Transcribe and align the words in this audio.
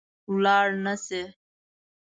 وړلای 0.31 0.69
نه 0.83 0.95
شي 1.05 1.21